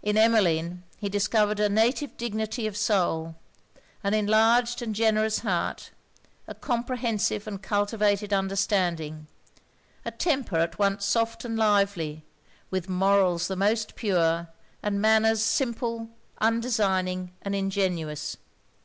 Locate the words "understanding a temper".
8.32-10.58